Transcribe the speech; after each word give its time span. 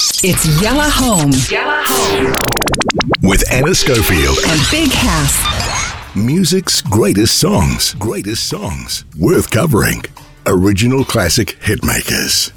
It's 0.00 0.46
Yalla 0.62 0.88
Home. 0.88 1.32
Yalla 1.50 1.82
Home. 1.84 2.32
With 3.20 3.42
Ana 3.50 3.74
Schofield. 3.74 4.38
And 4.46 4.60
Big 4.70 4.90
Hass. 4.92 6.14
Music's 6.14 6.80
greatest 6.82 7.38
songs. 7.38 7.94
Greatest 7.94 8.48
songs. 8.48 9.04
Worth 9.18 9.50
covering. 9.50 10.04
Original 10.46 11.04
classic 11.04 11.58
hitmakers. 11.62 12.52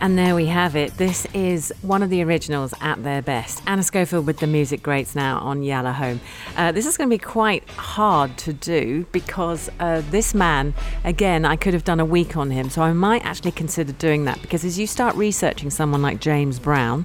And 0.00 0.16
there 0.16 0.34
we 0.36 0.46
have 0.46 0.76
it. 0.76 0.96
This 0.96 1.26
is 1.34 1.72
one 1.82 2.04
of 2.04 2.10
the 2.10 2.22
originals 2.22 2.72
at 2.80 3.02
their 3.02 3.20
best. 3.20 3.60
Ana 3.66 3.82
Schofield 3.82 4.26
with 4.26 4.38
the 4.38 4.46
music 4.46 4.80
greats 4.80 5.16
now 5.16 5.38
on 5.38 5.64
Yalla 5.64 5.92
Home. 5.92 6.20
Uh, 6.56 6.70
this 6.70 6.86
is 6.86 6.96
going 6.96 7.10
to 7.10 7.14
be 7.14 7.18
quite 7.18 7.68
hard 7.70 8.36
to 8.38 8.52
do 8.52 9.06
because 9.10 9.68
uh, 9.80 10.02
this 10.10 10.34
man, 10.34 10.72
again, 11.02 11.44
I 11.44 11.56
could 11.56 11.74
have 11.74 11.82
done 11.82 11.98
a 11.98 12.04
week 12.04 12.36
on 12.36 12.50
him. 12.50 12.70
So 12.70 12.82
I 12.82 12.92
might 12.92 13.24
actually 13.24 13.52
consider 13.52 13.92
doing 13.92 14.24
that 14.26 14.40
because 14.40 14.64
as 14.64 14.78
you 14.78 14.86
start 14.86 15.16
researching 15.16 15.68
someone 15.68 16.00
like 16.00 16.20
James 16.20 16.60
Brown, 16.60 17.04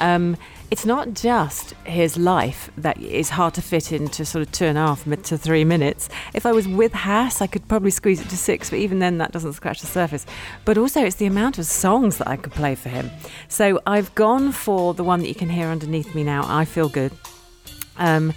um, 0.00 0.36
it's 0.70 0.84
not 0.84 1.14
just 1.14 1.72
his 1.84 2.16
life 2.16 2.70
that 2.76 3.00
is 3.00 3.30
hard 3.30 3.54
to 3.54 3.62
fit 3.62 3.92
into 3.92 4.24
sort 4.24 4.46
of 4.46 4.52
two 4.52 4.64
and 4.64 4.78
a 4.78 4.80
half 4.80 5.04
to 5.04 5.38
three 5.38 5.64
minutes. 5.64 6.08
If 6.32 6.46
I 6.46 6.52
was 6.52 6.66
with 6.66 6.92
Hass, 6.92 7.40
I 7.40 7.46
could 7.46 7.66
probably 7.68 7.90
squeeze 7.90 8.20
it 8.20 8.28
to 8.30 8.36
six, 8.36 8.70
but 8.70 8.78
even 8.78 8.98
then, 8.98 9.18
that 9.18 9.32
doesn't 9.32 9.52
scratch 9.52 9.80
the 9.80 9.86
surface. 9.86 10.26
But 10.64 10.78
also, 10.78 11.04
it's 11.04 11.16
the 11.16 11.26
amount 11.26 11.58
of 11.58 11.66
songs 11.66 12.18
that 12.18 12.28
I 12.28 12.36
could 12.36 12.52
play 12.52 12.74
for 12.74 12.88
him. 12.88 13.10
So 13.48 13.80
I've 13.86 14.14
gone 14.14 14.52
for 14.52 14.94
the 14.94 15.04
one 15.04 15.20
that 15.20 15.28
you 15.28 15.34
can 15.34 15.48
hear 15.48 15.68
underneath 15.68 16.14
me 16.14 16.24
now, 16.24 16.44
I 16.46 16.64
Feel 16.64 16.88
Good. 16.88 17.12
Um, 17.96 18.32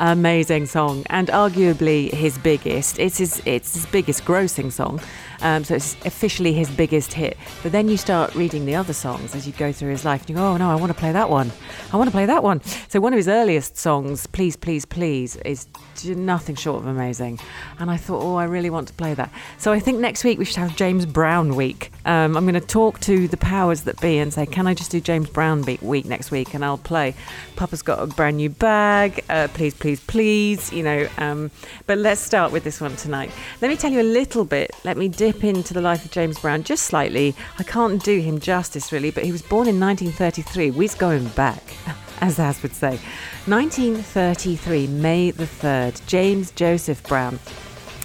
amazing 0.00 0.66
song 0.66 1.04
and 1.10 1.28
arguably 1.28 2.12
his 2.12 2.38
biggest 2.38 2.98
it's 2.98 3.18
his 3.18 3.42
it's 3.44 3.74
his 3.74 3.86
biggest 3.86 4.24
grossing 4.24 4.72
song 4.72 5.00
um, 5.42 5.64
so 5.64 5.74
it's 5.74 5.94
officially 6.04 6.52
his 6.52 6.70
biggest 6.70 7.12
hit. 7.12 7.36
But 7.62 7.72
then 7.72 7.88
you 7.88 7.96
start 7.96 8.34
reading 8.34 8.66
the 8.66 8.74
other 8.74 8.92
songs 8.92 9.34
as 9.34 9.46
you 9.46 9.52
go 9.54 9.72
through 9.72 9.90
his 9.90 10.04
life, 10.04 10.22
and 10.22 10.30
you 10.30 10.36
go, 10.36 10.42
oh 10.42 10.56
no, 10.56 10.70
I 10.70 10.74
want 10.74 10.92
to 10.92 10.98
play 10.98 11.12
that 11.12 11.30
one. 11.30 11.50
I 11.92 11.96
want 11.96 12.08
to 12.08 12.12
play 12.12 12.26
that 12.26 12.42
one. 12.42 12.60
So 12.88 13.00
one 13.00 13.12
of 13.12 13.16
his 13.16 13.28
earliest 13.28 13.76
songs, 13.76 14.26
Please, 14.26 14.56
Please, 14.56 14.84
Please, 14.84 15.36
is 15.36 15.66
nothing 16.04 16.56
short 16.56 16.82
of 16.82 16.86
amazing. 16.86 17.38
And 17.78 17.90
I 17.90 17.96
thought, 17.96 18.22
oh, 18.22 18.36
I 18.36 18.44
really 18.44 18.70
want 18.70 18.88
to 18.88 18.94
play 18.94 19.14
that. 19.14 19.30
So 19.58 19.72
I 19.72 19.80
think 19.80 19.98
next 19.98 20.24
week 20.24 20.38
we 20.38 20.44
should 20.44 20.56
have 20.56 20.76
James 20.76 21.06
Brown 21.06 21.56
week. 21.56 21.90
Um, 22.04 22.36
I'm 22.36 22.44
going 22.44 22.54
to 22.54 22.60
talk 22.60 23.00
to 23.00 23.28
the 23.28 23.36
powers 23.36 23.82
that 23.82 24.00
be 24.00 24.18
and 24.18 24.32
say, 24.32 24.46
can 24.46 24.66
I 24.66 24.74
just 24.74 24.90
do 24.90 25.00
James 25.00 25.28
Brown 25.28 25.62
week 25.62 26.04
next 26.04 26.30
week? 26.30 26.54
And 26.54 26.64
I'll 26.64 26.78
play 26.78 27.14
Papa's 27.56 27.82
Got 27.82 28.02
a 28.02 28.06
Brand 28.06 28.36
New 28.36 28.50
Bag, 28.50 29.24
uh, 29.28 29.48
Please, 29.48 29.74
Please, 29.74 29.89
Please, 29.96 30.72
you 30.72 30.82
know. 30.82 31.08
Um, 31.18 31.50
but 31.86 31.98
let's 31.98 32.20
start 32.20 32.52
with 32.52 32.64
this 32.64 32.80
one 32.80 32.96
tonight. 32.96 33.30
Let 33.60 33.68
me 33.68 33.76
tell 33.76 33.90
you 33.90 34.00
a 34.00 34.02
little 34.02 34.44
bit. 34.44 34.70
Let 34.84 34.96
me 34.96 35.08
dip 35.08 35.42
into 35.44 35.74
the 35.74 35.80
life 35.80 36.04
of 36.04 36.10
James 36.10 36.38
Brown 36.38 36.62
just 36.62 36.84
slightly. 36.84 37.34
I 37.58 37.62
can't 37.62 38.02
do 38.02 38.20
him 38.20 38.38
justice 38.38 38.92
really, 38.92 39.10
but 39.10 39.24
he 39.24 39.32
was 39.32 39.42
born 39.42 39.68
in 39.68 39.80
1933. 39.80 40.70
We're 40.70 40.88
going 40.98 41.28
back. 41.28 41.62
as 42.20 42.38
Az 42.38 42.62
would 42.62 42.74
say. 42.74 42.98
1933, 43.46 44.86
May 44.88 45.30
the 45.30 45.44
3rd, 45.44 46.06
James 46.06 46.50
Joseph 46.52 47.02
Brown. 47.04 47.38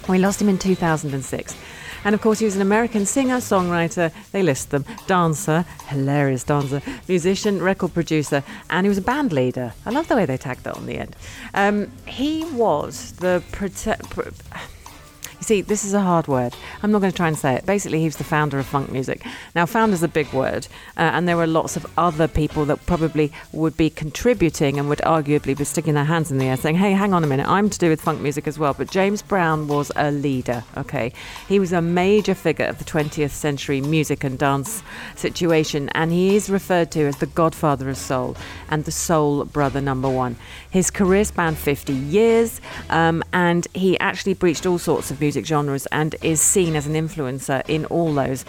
We 0.08 0.18
lost 0.18 0.40
him 0.40 0.48
in 0.48 0.58
2006. 0.58 1.56
And 2.06 2.14
of 2.14 2.20
course, 2.20 2.38
he 2.38 2.44
was 2.44 2.54
an 2.54 2.62
American 2.62 3.04
singer, 3.04 3.38
songwriter, 3.38 4.12
they 4.30 4.40
list 4.40 4.70
them, 4.70 4.84
dancer, 5.08 5.64
hilarious 5.88 6.44
dancer, 6.44 6.80
musician, 7.08 7.60
record 7.60 7.94
producer, 7.94 8.44
and 8.70 8.84
he 8.84 8.88
was 8.88 8.98
a 8.98 9.02
band 9.02 9.32
leader. 9.32 9.74
I 9.84 9.90
love 9.90 10.06
the 10.06 10.14
way 10.14 10.24
they 10.24 10.36
tagged 10.36 10.62
that 10.62 10.76
on 10.76 10.86
the 10.86 10.98
end. 10.98 11.16
Um, 11.52 11.90
he 12.06 12.44
was 12.44 13.10
the. 13.14 13.42
Prote- 13.50 13.98
see, 15.46 15.60
this 15.60 15.84
is 15.84 15.94
a 15.94 16.00
hard 16.00 16.26
word. 16.26 16.54
I'm 16.82 16.90
not 16.90 17.00
going 17.00 17.12
to 17.12 17.16
try 17.16 17.28
and 17.28 17.38
say 17.38 17.54
it. 17.54 17.66
Basically, 17.66 18.00
he 18.00 18.06
was 18.06 18.16
the 18.16 18.24
founder 18.24 18.58
of 18.58 18.66
funk 18.66 18.90
music. 18.90 19.24
Now, 19.54 19.64
founder's 19.64 20.02
a 20.02 20.08
big 20.08 20.32
word, 20.32 20.66
uh, 20.96 21.10
and 21.14 21.28
there 21.28 21.36
were 21.36 21.46
lots 21.46 21.76
of 21.76 21.86
other 21.96 22.26
people 22.26 22.64
that 22.66 22.84
probably 22.86 23.32
would 23.52 23.76
be 23.76 23.88
contributing 23.88 24.78
and 24.78 24.88
would 24.88 24.98
arguably 24.98 25.56
be 25.56 25.64
sticking 25.64 25.94
their 25.94 26.04
hands 26.04 26.30
in 26.30 26.38
the 26.38 26.46
air 26.46 26.56
saying, 26.56 26.76
hey, 26.76 26.92
hang 26.92 27.14
on 27.14 27.22
a 27.22 27.26
minute, 27.26 27.48
I'm 27.48 27.70
to 27.70 27.78
do 27.78 27.88
with 27.88 28.00
funk 28.00 28.20
music 28.20 28.48
as 28.48 28.58
well. 28.58 28.74
But 28.74 28.90
James 28.90 29.22
Brown 29.22 29.68
was 29.68 29.92
a 29.94 30.10
leader, 30.10 30.64
okay? 30.76 31.12
He 31.48 31.60
was 31.60 31.72
a 31.72 31.80
major 31.80 32.34
figure 32.34 32.66
of 32.66 32.78
the 32.78 32.84
20th 32.84 33.30
century 33.30 33.80
music 33.80 34.24
and 34.24 34.38
dance 34.38 34.82
situation, 35.14 35.88
and 35.90 36.10
he 36.10 36.34
is 36.34 36.50
referred 36.50 36.90
to 36.92 37.06
as 37.06 37.18
the 37.18 37.26
godfather 37.26 37.88
of 37.88 37.96
soul 37.96 38.36
and 38.68 38.84
the 38.84 38.90
soul 38.90 39.44
brother 39.44 39.80
number 39.80 40.08
one. 40.10 40.36
His 40.70 40.90
career 40.90 41.24
spanned 41.24 41.58
50 41.58 41.92
years, 41.92 42.60
um, 42.90 43.22
and 43.32 43.66
he 43.74 43.98
actually 44.00 44.34
breached 44.34 44.66
all 44.66 44.78
sorts 44.78 45.10
of 45.10 45.20
music 45.20 45.35
genres 45.44 45.86
and 45.86 46.14
is 46.22 46.40
seen 46.40 46.76
as 46.76 46.86
an 46.86 46.94
influencer 46.94 47.62
in 47.68 47.84
all 47.86 48.14
those. 48.14 48.44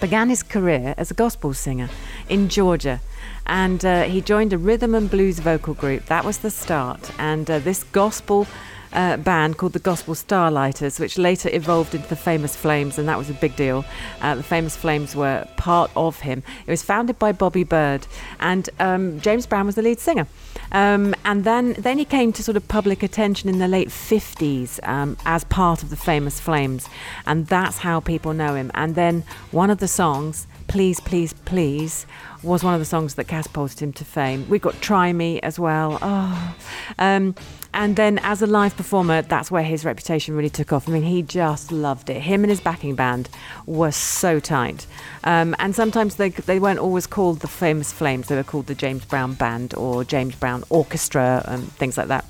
Began 0.00 0.28
his 0.28 0.42
career 0.42 0.94
as 0.96 1.10
a 1.10 1.14
gospel 1.14 1.52
singer 1.52 1.90
in 2.28 2.48
Georgia 2.48 3.00
and 3.48 3.84
uh, 3.84 4.02
he 4.02 4.20
joined 4.20 4.52
a 4.52 4.58
rhythm 4.58 4.94
and 4.94 5.10
blues 5.10 5.38
vocal 5.38 5.74
group. 5.74 6.06
That 6.06 6.24
was 6.24 6.38
the 6.38 6.50
start. 6.50 7.10
And 7.18 7.50
uh, 7.50 7.58
this 7.58 7.82
gospel 7.84 8.46
uh, 8.92 9.16
band 9.16 9.56
called 9.58 9.72
the 9.72 9.78
Gospel 9.78 10.14
Starlighters, 10.14 10.98
which 11.00 11.18
later 11.18 11.48
evolved 11.52 11.94
into 11.94 12.08
the 12.08 12.16
Famous 12.16 12.56
Flames, 12.56 12.98
and 12.98 13.08
that 13.08 13.18
was 13.18 13.30
a 13.30 13.34
big 13.34 13.56
deal. 13.56 13.84
Uh, 14.20 14.34
the 14.34 14.42
Famous 14.42 14.76
Flames 14.76 15.14
were 15.14 15.46
part 15.56 15.90
of 15.96 16.20
him. 16.20 16.42
It 16.66 16.70
was 16.70 16.82
founded 16.82 17.18
by 17.18 17.32
Bobby 17.32 17.64
Byrd, 17.64 18.06
and 18.40 18.68
um, 18.78 19.20
James 19.20 19.46
Brown 19.46 19.66
was 19.66 19.74
the 19.74 19.82
lead 19.82 19.98
singer. 20.00 20.26
Um, 20.72 21.14
and 21.24 21.44
then, 21.44 21.74
then 21.74 21.98
he 21.98 22.04
came 22.04 22.32
to 22.34 22.42
sort 22.42 22.56
of 22.56 22.68
public 22.68 23.02
attention 23.02 23.48
in 23.48 23.58
the 23.58 23.68
late 23.68 23.88
50s 23.88 24.80
um, 24.86 25.16
as 25.24 25.44
part 25.44 25.82
of 25.82 25.90
the 25.90 25.96
Famous 25.96 26.40
Flames, 26.40 26.88
and 27.26 27.46
that's 27.46 27.78
how 27.78 28.00
people 28.00 28.32
know 28.32 28.54
him. 28.54 28.70
And 28.74 28.94
then 28.94 29.24
one 29.50 29.70
of 29.70 29.78
the 29.78 29.88
songs, 29.88 30.46
Please, 30.68 31.00
Please, 31.00 31.32
Please, 31.32 32.06
was 32.42 32.62
one 32.62 32.74
of 32.74 32.80
the 32.80 32.84
songs 32.84 33.14
that 33.14 33.24
catapulted 33.24 33.80
him 33.80 33.92
to 33.94 34.04
fame. 34.04 34.48
We've 34.48 34.60
got 34.60 34.80
Try 34.80 35.12
Me 35.12 35.40
as 35.40 35.58
well. 35.58 35.98
Oh. 36.00 36.54
Um, 36.98 37.34
and 37.74 37.96
then 37.96 38.18
as 38.18 38.42
a 38.42 38.46
live 38.46 38.76
performer, 38.76 39.22
that's 39.22 39.50
where 39.50 39.62
his 39.62 39.84
reputation 39.84 40.36
really 40.36 40.50
took 40.50 40.72
off. 40.72 40.88
I 40.88 40.92
mean, 40.92 41.02
he 41.02 41.22
just 41.22 41.72
loved 41.72 42.10
it. 42.10 42.20
Him 42.20 42.44
and 42.44 42.50
his 42.50 42.60
backing 42.60 42.94
band 42.94 43.28
were 43.66 43.90
so 43.90 44.40
tight. 44.40 44.86
Um, 45.24 45.56
and 45.58 45.74
sometimes 45.74 46.16
they, 46.16 46.30
they 46.30 46.60
weren't 46.60 46.78
always 46.78 47.06
called 47.06 47.40
the 47.40 47.48
Famous 47.48 47.92
Flames, 47.92 48.28
they 48.28 48.36
were 48.36 48.44
called 48.44 48.66
the 48.66 48.74
James 48.74 49.04
Brown 49.04 49.34
Band 49.34 49.74
or 49.74 50.04
James 50.04 50.34
Brown 50.34 50.64
Orchestra 50.70 51.42
and 51.46 51.70
things 51.72 51.96
like 51.96 52.08
that. 52.08 52.24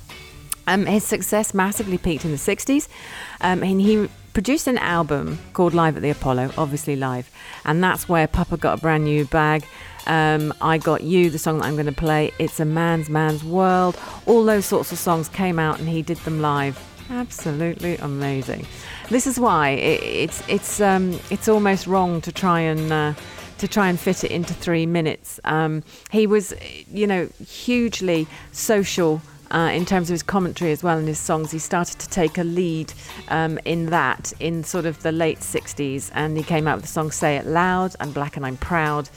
Um, 0.68 0.84
his 0.86 1.02
success 1.02 1.54
massively 1.54 1.96
peaked 1.96 2.24
in 2.24 2.30
the 2.30 2.36
60s, 2.36 2.88
um, 3.40 3.62
and 3.62 3.80
he 3.80 4.08
produced 4.38 4.68
an 4.68 4.78
album 4.78 5.36
called 5.52 5.74
Live 5.74 5.96
at 5.96 6.02
the 6.02 6.10
Apollo, 6.10 6.52
obviously 6.56 6.94
live, 6.94 7.28
and 7.64 7.82
that's 7.82 8.08
where 8.08 8.28
Papa 8.28 8.56
got 8.56 8.78
a 8.78 8.80
brand 8.80 9.02
new 9.02 9.24
bag. 9.24 9.64
Um, 10.06 10.54
I 10.60 10.78
Got 10.78 11.02
You, 11.02 11.28
the 11.28 11.40
song 11.40 11.58
that 11.58 11.64
I'm 11.64 11.74
going 11.74 11.86
to 11.86 11.92
play, 11.92 12.30
It's 12.38 12.60
a 12.60 12.64
Man's 12.64 13.10
Man's 13.10 13.42
World, 13.42 13.98
all 14.26 14.44
those 14.44 14.64
sorts 14.64 14.92
of 14.92 14.98
songs 14.98 15.28
came 15.28 15.58
out 15.58 15.80
and 15.80 15.88
he 15.88 16.02
did 16.02 16.18
them 16.18 16.40
live. 16.40 16.78
Absolutely 17.10 17.96
amazing. 17.96 18.64
This 19.10 19.26
is 19.26 19.40
why 19.40 19.70
it, 19.70 20.04
it's 20.04 20.48
it's 20.48 20.80
um, 20.80 21.18
it's 21.30 21.48
almost 21.48 21.88
wrong 21.88 22.20
to 22.20 22.30
try 22.30 22.60
and 22.60 22.92
uh, 22.92 23.14
to 23.58 23.66
try 23.66 23.88
and 23.88 23.98
fit 23.98 24.22
it 24.22 24.30
into 24.30 24.54
three 24.54 24.86
minutes. 24.86 25.40
Um, 25.42 25.82
he 26.12 26.28
was, 26.28 26.54
you 26.92 27.08
know, 27.08 27.28
hugely 27.44 28.28
social 28.52 29.20
uh, 29.50 29.70
in 29.72 29.84
terms 29.86 30.10
of 30.10 30.14
his 30.14 30.22
commentary 30.22 30.72
as 30.72 30.82
well 30.82 30.98
in 30.98 31.06
his 31.06 31.18
songs. 31.18 31.50
He 31.50 31.58
started 31.58 31.98
to 31.98 32.08
take 32.08 32.38
a 32.38 32.44
lead 32.44 32.92
um, 33.28 33.58
in 33.64 33.86
that 33.86 34.32
in 34.40 34.64
sort 34.64 34.86
of 34.86 35.02
the 35.02 35.12
late 35.12 35.40
60s, 35.40 36.10
and 36.14 36.36
he 36.36 36.42
came 36.42 36.68
out 36.68 36.76
with 36.76 36.84
the 36.84 36.90
song 36.90 37.10
Say 37.10 37.36
It 37.36 37.46
Loud, 37.46 37.94
I'm 38.00 38.12
Black 38.12 38.36
and 38.36 38.44
I'm 38.44 38.56
Proud. 38.56 39.08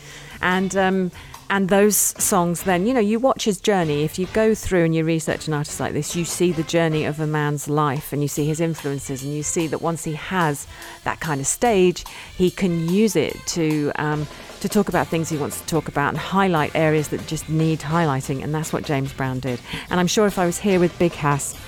And 0.41 0.75
um, 0.75 1.11
and 1.51 1.67
those 1.67 1.97
songs 1.97 2.63
then 2.63 2.87
you 2.87 2.93
know 2.93 3.01
you 3.01 3.19
watch 3.19 3.43
his 3.43 3.59
journey 3.59 4.03
if 4.03 4.17
you 4.17 4.25
go 4.27 4.55
through 4.55 4.85
and 4.85 4.95
you 4.95 5.03
research 5.03 5.49
an 5.49 5.53
artist 5.53 5.81
like 5.81 5.91
this 5.91 6.15
you 6.15 6.23
see 6.23 6.53
the 6.53 6.63
journey 6.63 7.03
of 7.03 7.19
a 7.19 7.27
man's 7.27 7.67
life 7.67 8.13
and 8.13 8.21
you 8.21 8.27
see 8.27 8.45
his 8.45 8.61
influences 8.61 9.21
and 9.21 9.33
you 9.33 9.43
see 9.43 9.67
that 9.67 9.81
once 9.81 10.05
he 10.05 10.13
has 10.13 10.65
that 11.03 11.19
kind 11.19 11.41
of 11.41 11.45
stage 11.45 12.05
he 12.37 12.49
can 12.49 12.87
use 12.87 13.17
it 13.17 13.35
to 13.45 13.91
um, 13.95 14.25
to 14.61 14.69
talk 14.69 14.89
about 14.89 15.07
things 15.07 15.29
he 15.29 15.37
wants 15.37 15.59
to 15.59 15.67
talk 15.67 15.87
about 15.87 16.09
and 16.09 16.17
highlight 16.17 16.73
areas 16.75 17.09
that 17.09 17.25
just 17.27 17.49
need 17.49 17.79
highlighting 17.79 18.43
and 18.43 18.53
that's 18.53 18.71
what 18.71 18.83
james 18.83 19.11
brown 19.13 19.39
did 19.39 19.59
and 19.89 19.99
i'm 19.99 20.07
sure 20.07 20.25
if 20.27 20.39
i 20.39 20.45
was 20.45 20.57
here 20.57 20.79
with 20.79 20.97
big 20.97 21.11
hass 21.11 21.59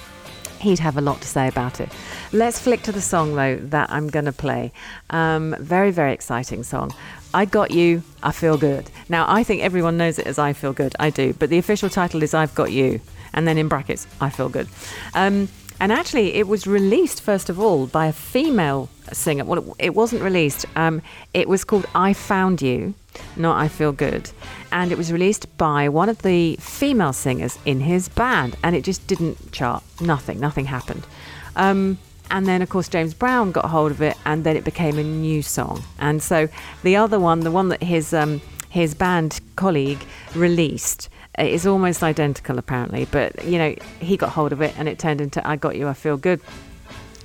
he'd 0.63 0.79
have 0.79 0.97
a 0.97 1.01
lot 1.01 1.21
to 1.21 1.27
say 1.27 1.47
about 1.47 1.79
it. 1.79 1.89
Let's 2.31 2.57
flick 2.57 2.81
to 2.83 2.91
the 2.91 3.01
song 3.01 3.35
though 3.35 3.57
that 3.57 3.91
I'm 3.91 4.09
going 4.09 4.25
to 4.25 4.31
play. 4.31 4.71
Um, 5.09 5.56
very, 5.59 5.91
very 5.91 6.13
exciting 6.13 6.63
song. 6.63 6.94
I 7.33 7.45
Got 7.45 7.71
You, 7.71 8.03
I 8.21 8.31
Feel 8.31 8.57
Good. 8.57 8.89
Now, 9.09 9.25
I 9.27 9.44
think 9.44 9.63
everyone 9.63 9.97
knows 9.97 10.19
it 10.19 10.27
as 10.27 10.38
I 10.38 10.53
Feel 10.53 10.74
Good. 10.74 10.95
I 11.00 11.09
do. 11.09 11.33
But 11.33 11.50
the 11.50 11.57
official 11.57 11.89
title 11.89 12.21
is 12.21 12.33
I've 12.33 12.53
Got 12.53 12.71
You. 12.71 13.01
And 13.33 13.47
then 13.47 13.57
in 13.57 13.68
brackets, 13.68 14.06
I 14.21 14.30
Feel 14.30 14.50
Good. 14.50 14.68
Um, 15.15 15.50
and 15.80 15.91
actually, 15.91 16.35
it 16.35 16.47
was 16.47 16.68
released, 16.68 17.21
first 17.21 17.50
of 17.50 17.59
all, 17.59 17.88
by 17.88 18.06
a 18.06 18.13
female 18.13 18.89
singer. 19.12 19.44
Well, 19.44 19.75
it 19.80 19.95
wasn't 19.95 20.21
released. 20.21 20.65
Um, 20.75 21.01
it 21.33 21.50
was 21.50 21.63
called 21.63 21.88
I 21.95 22.13
Found 22.13 22.62
You, 22.62 22.94
not 23.36 23.57
I 23.57 23.68
Feel 23.68 23.91
Good. 23.91 24.29
And 24.71 24.91
it 24.91 24.97
was 24.97 25.12
released 25.12 25.57
by 25.57 25.89
one 25.89 26.09
of 26.09 26.21
the 26.21 26.56
female 26.57 27.13
singers 27.13 27.57
in 27.65 27.79
his 27.79 28.09
band. 28.09 28.56
And 28.63 28.75
it 28.75 28.83
just 28.83 29.07
didn't 29.07 29.51
chart. 29.51 29.83
Nothing. 30.00 30.39
Nothing 30.39 30.65
happened. 30.65 31.07
Um, 31.56 31.97
and 32.31 32.45
then 32.45 32.61
of 32.61 32.69
course 32.69 32.87
James 32.87 33.13
Brown 33.13 33.51
got 33.51 33.65
hold 33.65 33.91
of 33.91 34.01
it, 34.01 34.17
and 34.25 34.43
then 34.43 34.55
it 34.55 34.63
became 34.63 34.97
a 34.97 35.03
new 35.03 35.41
song. 35.41 35.83
And 35.99 36.21
so 36.21 36.49
the 36.83 36.95
other 36.95 37.19
one, 37.19 37.41
the 37.41 37.51
one 37.51 37.69
that 37.69 37.83
his 37.83 38.13
um, 38.13 38.41
his 38.69 38.95
band 38.95 39.39
colleague 39.55 40.03
released 40.35 41.09
is 41.37 41.65
almost 41.65 42.03
identical, 42.03 42.57
apparently. 42.57 43.05
But 43.05 43.45
you 43.45 43.57
know, 43.57 43.75
he 43.99 44.17
got 44.17 44.29
hold 44.29 44.51
of 44.51 44.61
it, 44.61 44.73
and 44.77 44.87
it 44.87 44.99
turned 44.99 45.21
into 45.21 45.45
"I 45.47 45.55
Got 45.55 45.75
You, 45.75 45.87
I 45.87 45.93
Feel 45.93 46.17
Good." 46.17 46.41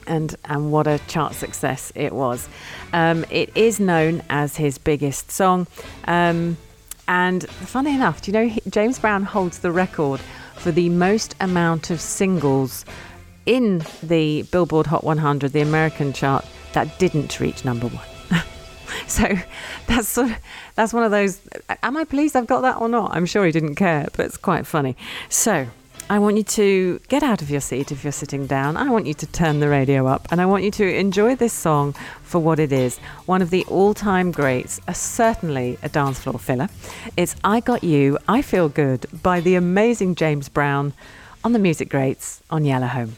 And, 0.06 0.34
and 0.46 0.72
what 0.72 0.86
a 0.86 0.98
chart 1.06 1.34
success 1.34 1.92
it 1.94 2.14
was. 2.14 2.48
Um, 2.94 3.26
it 3.30 3.54
is 3.54 3.78
known 3.78 4.22
as 4.30 4.56
his 4.56 4.78
biggest 4.78 5.30
song. 5.30 5.66
Um, 6.06 6.56
and 7.06 7.46
funny 7.48 7.94
enough, 7.94 8.22
do 8.22 8.30
you 8.30 8.32
know 8.32 8.56
James 8.70 8.98
Brown 8.98 9.24
holds 9.24 9.58
the 9.58 9.70
record 9.70 10.20
for 10.56 10.72
the 10.72 10.88
most 10.88 11.34
amount 11.40 11.90
of 11.90 12.00
singles 12.00 12.86
in 13.48 13.82
the 14.02 14.42
Billboard 14.42 14.86
Hot 14.88 15.02
100, 15.02 15.52
the 15.52 15.62
American 15.62 16.12
chart, 16.12 16.44
that 16.74 16.98
didn't 16.98 17.40
reach 17.40 17.64
number 17.64 17.86
one. 17.86 18.42
so 19.06 19.26
that's 19.86 20.06
sort 20.06 20.30
of, 20.30 20.36
that's 20.74 20.92
one 20.92 21.02
of 21.02 21.10
those. 21.10 21.40
Am 21.82 21.96
I 21.96 22.04
pleased 22.04 22.36
I've 22.36 22.46
got 22.46 22.60
that 22.60 22.76
or 22.76 22.90
not? 22.90 23.16
I'm 23.16 23.24
sure 23.24 23.46
he 23.46 23.50
didn't 23.50 23.76
care, 23.76 24.06
but 24.12 24.26
it's 24.26 24.36
quite 24.36 24.66
funny. 24.66 24.96
So 25.30 25.66
I 26.10 26.18
want 26.18 26.36
you 26.36 26.42
to 26.42 27.00
get 27.08 27.22
out 27.22 27.40
of 27.40 27.48
your 27.48 27.62
seat 27.62 27.90
if 27.90 28.04
you're 28.04 28.12
sitting 28.12 28.46
down. 28.46 28.76
I 28.76 28.90
want 28.90 29.06
you 29.06 29.14
to 29.14 29.26
turn 29.26 29.60
the 29.60 29.70
radio 29.70 30.06
up 30.06 30.28
and 30.30 30.42
I 30.42 30.46
want 30.46 30.62
you 30.62 30.70
to 30.72 30.98
enjoy 30.98 31.34
this 31.34 31.54
song 31.54 31.94
for 32.22 32.40
what 32.40 32.58
it 32.58 32.70
is 32.70 32.98
one 33.24 33.40
of 33.40 33.48
the 33.48 33.64
all 33.64 33.94
time 33.94 34.30
greats, 34.30 34.78
certainly 34.92 35.78
a 35.82 35.88
dance 35.88 36.18
floor 36.18 36.38
filler. 36.38 36.68
It's 37.16 37.34
I 37.44 37.60
Got 37.60 37.82
You, 37.82 38.18
I 38.28 38.42
Feel 38.42 38.68
Good 38.68 39.06
by 39.22 39.40
the 39.40 39.54
amazing 39.54 40.16
James 40.16 40.50
Brown 40.50 40.92
on 41.44 41.52
the 41.52 41.58
Music 41.58 41.88
Greats 41.88 42.42
on 42.50 42.66
Yalla 42.66 42.88
Home. 42.88 43.16